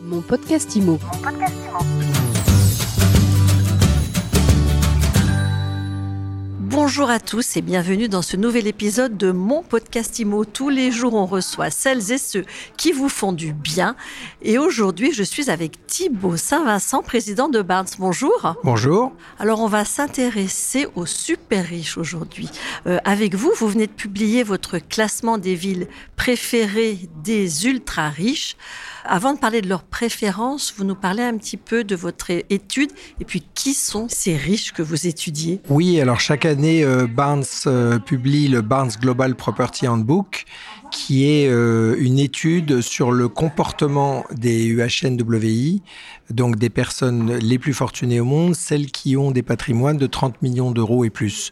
[0.00, 0.98] Mon podcast IMO.
[6.88, 10.46] Bonjour à tous et bienvenue dans ce nouvel épisode de mon podcast IMO.
[10.46, 12.46] Tous les jours, on reçoit celles et ceux
[12.78, 13.94] qui vous font du bien.
[14.40, 17.88] Et aujourd'hui, je suis avec Thibaut Saint-Vincent, président de Barnes.
[17.98, 18.56] Bonjour.
[18.64, 19.12] Bonjour.
[19.38, 22.48] Alors, on va s'intéresser aux super riches aujourd'hui.
[22.86, 28.56] Euh, avec vous, vous venez de publier votre classement des villes préférées des ultra riches.
[29.04, 32.90] Avant de parler de leurs préférences, vous nous parlez un petit peu de votre étude
[33.20, 35.62] et puis qui sont ces riches que vous étudiez?
[35.70, 40.44] Oui, alors chaque année, euh, Barnes euh, publie le Barnes Global Property Handbook
[40.90, 45.82] qui est euh, une étude sur le comportement des UHNWI,
[46.30, 50.40] donc des personnes les plus fortunées au monde, celles qui ont des patrimoines de 30
[50.42, 51.50] millions d'euros et plus.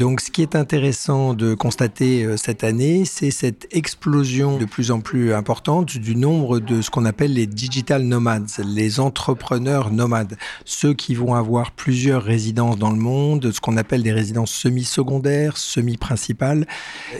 [0.00, 4.92] Donc ce qui est intéressant de constater euh, cette année, c'est cette explosion de plus
[4.92, 10.38] en plus importante du nombre de ce qu'on appelle les digital nomades, les entrepreneurs nomades,
[10.64, 15.58] ceux qui vont avoir plusieurs résidences dans le monde, ce qu'on appelle des résidences semi-secondaires,
[15.58, 16.66] semi-principales,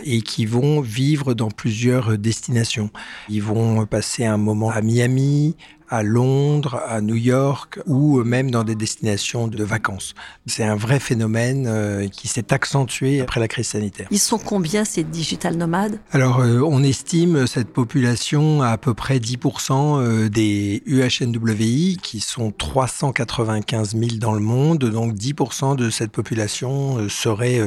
[0.03, 2.89] et qui vont vivre dans plusieurs destinations.
[3.29, 5.55] Ils vont passer un moment à Miami,
[5.91, 10.15] à Londres, à New York ou même dans des destinations de vacances.
[10.47, 14.07] C'est un vrai phénomène euh, qui s'est accentué après la crise sanitaire.
[14.09, 15.99] Ils sont combien ces digital nomades?
[16.11, 22.21] Alors euh, on estime cette population à à peu près 10% euh, des UHNWI qui
[22.21, 24.79] sont 395 000 dans le monde.
[24.79, 27.59] Donc 10% de cette population serait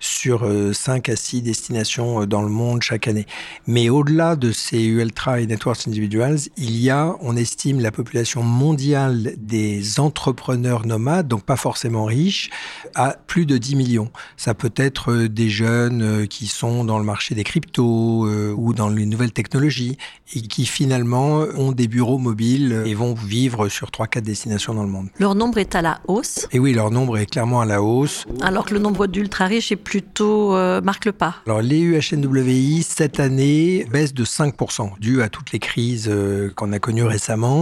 [0.00, 3.26] sur 5 à 6 destinations dans le monde chaque année.
[3.66, 8.42] Mais au-delà de ces Ultra et Networks Individuals, il y a, on estime, la population
[8.42, 12.50] mondiale des entrepreneurs nomades, donc pas forcément riches,
[12.94, 14.10] à plus de 10 millions.
[14.36, 18.54] Ça peut être euh, des jeunes euh, qui sont dans le marché des cryptos euh,
[18.56, 19.98] ou dans les nouvelles technologies
[20.34, 24.88] et qui finalement ont des bureaux mobiles et vont vivre sur 3-4 destinations dans le
[24.88, 25.08] monde.
[25.18, 26.46] Leur nombre est à la hausse?
[26.52, 28.26] Et oui, leur nombre est clairement à la hausse.
[28.42, 30.52] Alors que le nombre d'ultra riches est plutôt
[30.82, 31.36] marque le pas.
[31.46, 36.10] Alors les UHNWI cette année baissent de 5% dû à toutes les crises
[36.56, 37.55] qu'on a connues récemment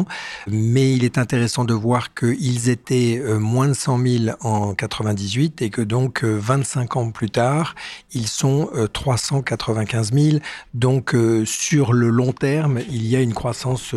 [0.46, 5.62] mais il est intéressant de voir qu'ils étaient euh, moins de 100 000 en 98
[5.62, 7.74] et que donc 25 euh, ans plus tard,
[8.12, 10.38] ils sont 395 euh, 000.
[10.74, 13.94] Donc sur le long terme, il y a une croissance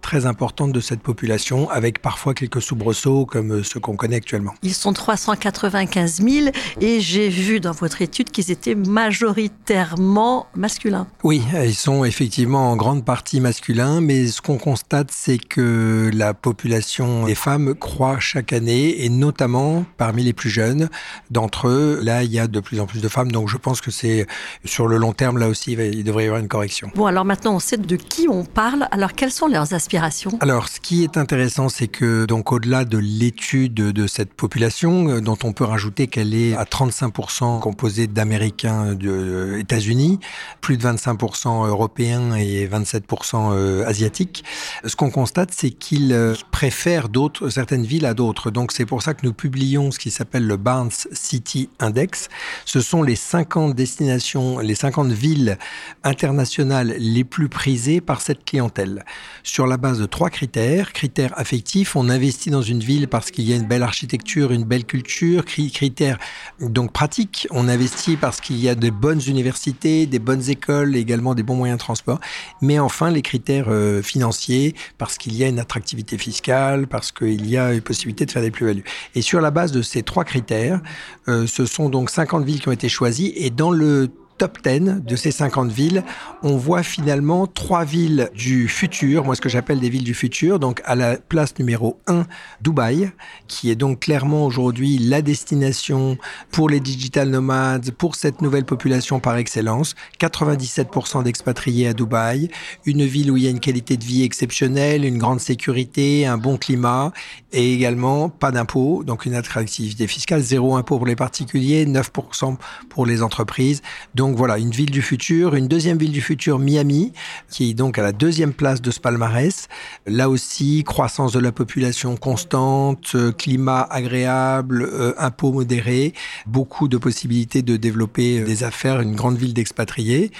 [0.00, 4.54] très importante de cette population avec parfois quelques soubresauts comme ceux qu'on connaît actuellement.
[4.62, 6.48] Ils sont 395 000
[6.80, 11.06] et j'ai vu dans votre étude qu'ils étaient majoritairement masculins.
[11.24, 16.34] Oui, ils sont effectivement en grande partie masculins, mais ce qu'on constate, c'est que la
[16.34, 20.88] population des femmes croît chaque année, et notamment parmi les plus jeunes
[21.30, 22.00] d'entre eux.
[22.02, 24.26] Là, il y a de plus en plus de femmes, donc je pense que c'est
[24.64, 26.90] sur le long terme, là aussi, il devrait y avoir une correction.
[26.94, 28.88] Bon, alors maintenant, on sait de qui on parle.
[28.90, 30.32] Alors, quelles sont leurs aspirations?
[30.40, 35.20] Alors, ce qui est intéressant, c'est que, donc, au-delà de l'étude de cette population, euh,
[35.20, 40.20] dont on peut rajouter qu'elle est à 35% composée d'Américains des États-Unis,
[40.60, 44.44] plus de 25% européens et 27% euh, asiatiques,
[44.84, 47.08] ce qu'on constate c'est qu'ils euh, préfèrent
[47.48, 48.50] certaines villes à d'autres.
[48.50, 52.28] Donc c'est pour ça que nous publions ce qui s'appelle le Barnes City Index.
[52.64, 55.58] Ce sont les 50 destinations, les 50 villes
[56.04, 59.04] internationales les plus prisées par cette clientèle.
[59.42, 60.92] Sur la base de trois critères.
[60.92, 64.64] Critères affectifs, on investit dans une ville parce qu'il y a une belle architecture, une
[64.64, 65.44] belle culture.
[65.44, 66.18] Critères
[66.60, 71.34] donc pratiques, on investit parce qu'il y a de bonnes universités, des bonnes écoles, également
[71.34, 72.20] des bons moyens de transport.
[72.60, 74.74] Mais enfin les critères euh, financiers
[75.18, 78.50] qu'il y a une attractivité fiscale, parce qu'il y a une possibilité de faire des
[78.50, 78.84] plus-values.
[79.14, 80.80] Et sur la base de ces trois critères,
[81.28, 83.32] euh, ce sont donc 50 villes qui ont été choisies.
[83.36, 84.08] Et dans le
[84.40, 86.02] top 10 de ces 50 villes,
[86.42, 90.58] on voit finalement trois villes du futur, moi ce que j'appelle des villes du futur,
[90.58, 92.24] donc à la place numéro 1,
[92.62, 93.10] Dubaï,
[93.48, 96.16] qui est donc clairement aujourd'hui la destination
[96.50, 99.94] pour les digital nomades, pour cette nouvelle population par excellence.
[100.18, 102.48] 97% d'expatriés à Dubaï,
[102.86, 106.38] une ville où il y a une qualité de vie exceptionnelle, une grande sécurité, un
[106.38, 107.12] bon climat
[107.52, 112.56] et également pas d'impôts, donc une attractivité fiscale, zéro impôt pour les particuliers, 9%
[112.88, 113.82] pour les entreprises.
[114.14, 115.56] Donc donc voilà, une ville du futur.
[115.56, 117.12] Une deuxième ville du futur, Miami,
[117.50, 119.66] qui est donc à la deuxième place de ce palmarès.
[120.06, 126.14] Là aussi, croissance de la population constante, euh, climat agréable, euh, impôts modérés,
[126.46, 130.30] beaucoup de possibilités de développer euh, des affaires, une grande ville d'expatriés.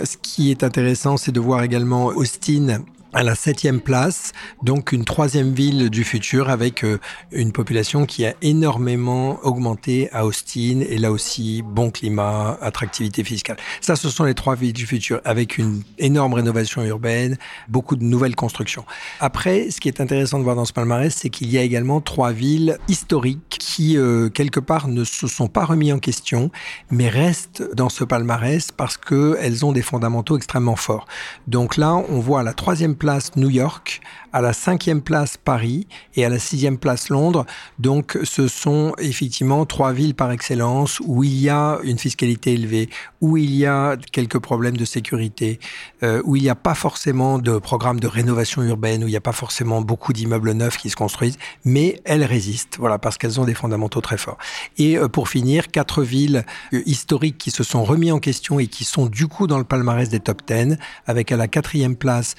[0.00, 5.04] Ce qui est intéressant, c'est de voir également Austin à la septième place, donc une
[5.04, 6.98] troisième ville du futur avec euh,
[7.32, 13.56] une population qui a énormément augmenté à Austin et là aussi bon climat, attractivité fiscale.
[13.80, 17.36] Ça, ce sont les trois villes du futur avec une énorme rénovation urbaine,
[17.68, 18.84] beaucoup de nouvelles constructions.
[19.18, 22.00] Après, ce qui est intéressant de voir dans ce palmarès, c'est qu'il y a également
[22.00, 26.50] trois villes historiques qui, euh, quelque part, ne se sont pas remis en question,
[26.90, 31.06] mais restent dans ce palmarès parce qu'elles ont des fondamentaux extrêmement forts.
[31.48, 34.02] Donc là, on voit la troisième place New York,
[34.32, 37.46] à la cinquième place Paris et à la sixième place Londres.
[37.78, 42.90] Donc ce sont effectivement trois villes par excellence où il y a une fiscalité élevée,
[43.20, 45.58] où il y a quelques problèmes de sécurité,
[46.02, 49.16] euh, où il n'y a pas forcément de programme de rénovation urbaine, où il n'y
[49.16, 53.40] a pas forcément beaucoup d'immeubles neufs qui se construisent, mais elles résistent, voilà, parce qu'elles
[53.40, 54.38] ont des fondamentaux très forts.
[54.76, 56.44] Et euh, pour finir, quatre villes
[56.74, 59.64] euh, historiques qui se sont remis en question et qui sont du coup dans le
[59.64, 60.76] palmarès des top 10,
[61.06, 62.34] avec à la quatrième place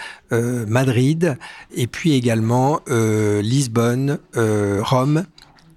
[0.68, 1.38] Madrid
[1.76, 5.26] et puis également euh, Lisbonne, euh, Rome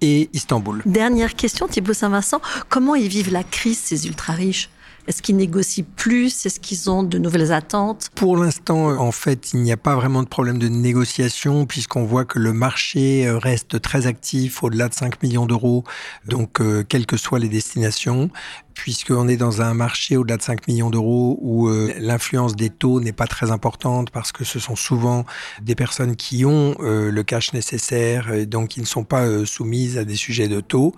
[0.01, 0.81] et Istanbul.
[0.85, 4.69] Dernière question, Thibault Saint-Vincent, comment ils vivent la crise, ces ultra-riches?
[5.07, 6.47] Est-ce qu'ils négocient plus?
[6.47, 8.09] Est-ce qu'ils ont de nouvelles attentes?
[8.15, 12.25] Pour l'instant, en fait, il n'y a pas vraiment de problème de négociation puisqu'on voit
[12.25, 15.83] que le marché euh, reste très actif au-delà de 5 millions d'euros,
[16.25, 18.31] donc quelles que soient les destinations
[18.75, 22.99] puisqu'on est dans un marché au-delà de 5 millions d'euros où euh, l'influence des taux
[22.99, 25.25] n'est pas très importante parce que ce sont souvent
[25.61, 29.97] des personnes qui ont euh, le cash nécessaire donc qui ne sont pas euh, soumises
[29.97, 30.93] à des sujets de taux.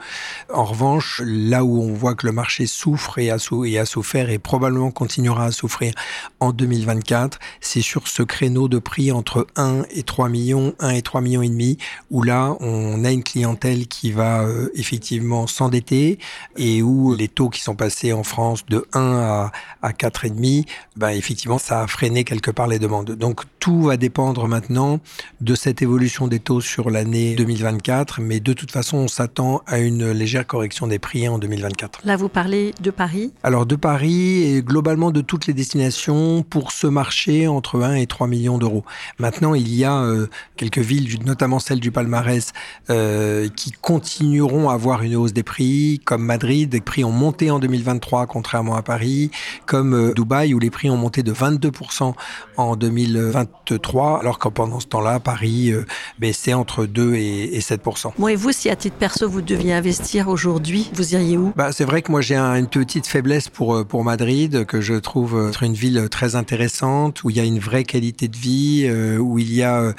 [0.51, 4.29] En revanche, là où on voit que le marché souffre et a, et a souffert
[4.29, 5.93] et probablement continuera à souffrir
[6.39, 11.01] en 2024, c'est sur ce créneau de prix entre 1 et 3 millions, 1 et
[11.03, 11.77] 3 millions et demi,
[12.09, 16.17] où là, on a une clientèle qui va effectivement s'endetter
[16.57, 20.65] et où les taux qui sont passés en France de 1 à, à 4,5,
[20.95, 23.11] ben effectivement, ça a freiné quelque part les demandes.
[23.11, 24.99] Donc tout va dépendre maintenant
[25.41, 29.79] de cette évolution des taux sur l'année 2024, mais de toute façon, on s'attend à
[29.79, 32.01] une légère correction des prix en 2024.
[32.03, 33.33] Là, vous parlez de Paris?
[33.43, 38.07] Alors de Paris et globalement de toutes les destinations pour ce marché entre 1 et
[38.07, 38.83] 3 millions d'euros.
[39.19, 42.53] Maintenant, il y a euh, quelques villes, notamment celle du palmarès,
[42.89, 47.51] euh, qui continueront à avoir une hausse des prix, comme Madrid, les prix ont monté
[47.51, 49.31] en en 2023, contrairement à Paris,
[49.65, 52.13] comme euh, Dubaï, où les prix ont monté de 22%
[52.55, 55.85] en 2023, alors que pendant ce temps-là, Paris euh,
[56.19, 58.11] baissait entre 2 et, 7%.
[58.17, 61.51] Moi et vous, si à titre perso, vous deviez investir aujourd'hui, vous iriez où?
[61.55, 64.93] Bah, C'est vrai que moi, j'ai une petite faiblesse pour, euh, pour Madrid, que je
[64.93, 68.89] trouve être une ville très intéressante, où il y a une vraie qualité de vie,
[69.19, 69.93] où il y a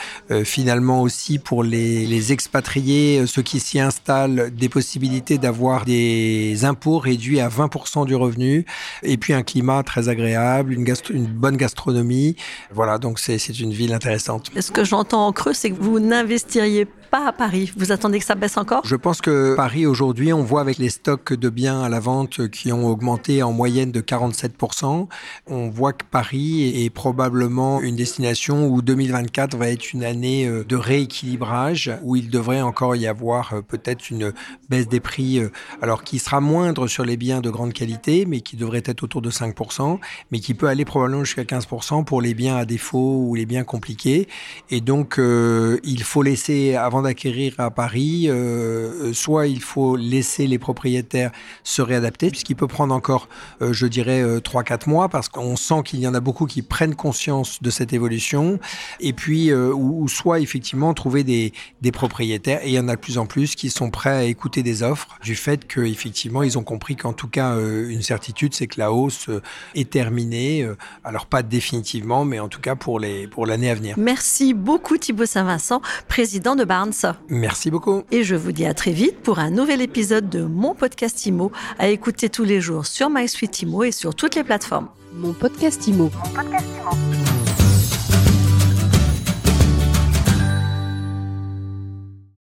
[0.45, 6.99] finalement aussi pour les, les expatriés, ceux qui s'y installent, des possibilités d'avoir des impôts
[6.99, 8.65] réduits à 20% du revenu,
[9.03, 12.37] et puis un climat très agréable, une, bonne gastronomie.
[12.73, 14.51] Voilà, donc c'est une ville intéressante.
[14.59, 17.73] Ce que j'entends en creux, c'est que vous n'investiriez pas à Paris.
[17.77, 18.83] Vous attendez que ça baisse encore?
[18.85, 22.49] Je pense que Paris aujourd'hui, on voit avec les stocks de biens à la vente
[22.49, 25.09] qui ont augmenté en moyenne de 47%,
[25.47, 30.65] on voit que Paris est probablement une destination où 2024 va être une année euh,
[30.65, 34.33] de rééquilibrage, où il devrait encore y avoir euh, peut-être une
[34.69, 35.51] baisse des prix, euh,
[35.83, 39.23] alors qui sera moindre sur les biens de grande qualité, mais qui devrait être autour
[39.23, 39.99] de 5%,
[40.31, 43.65] mais qui peut aller probablement jusqu'à 15% pour les biens à défaut ou les biens
[43.65, 44.29] compliqués.
[44.71, 50.59] Et donc, il faut laisser, avant d'acquérir à Paris, euh, soit il faut laisser les
[50.59, 51.31] propriétaires
[51.65, 53.29] se réadapter, puisqu'il peut prendre encore,
[53.63, 56.63] euh, je dirais, 3-4 euh, mois, parce qu'on sent qu'il y en a beaucoup qui
[56.63, 58.59] prennent conscience de cette évolution,
[59.01, 61.53] et puis, ou, soit effectivement trouver des,
[61.83, 64.25] des, propriétaires, et il y en a de plus en plus qui sont prêts à
[64.25, 68.67] écouter des offres, du fait qu'effectivement, ils ont compris qu'en tout cas, une certitude, c'est
[68.67, 69.29] que la hausse
[69.75, 70.69] est terminée,
[71.05, 73.95] alors pas définitivement, mais en tout cas pour l'année pour à venir.
[73.99, 76.88] Merci beaucoup Thibaut Saint-Vincent, président de Barnes.
[77.29, 78.03] Merci beaucoup.
[78.11, 81.53] Et je vous dis à très vite pour un nouvel épisode de mon podcast IMO
[81.79, 84.89] à écouter tous les jours sur MySuite IMO et sur toutes les plateformes.
[85.15, 86.11] Mon podcast IMO.
[86.15, 87.08] Mon podcast IMO.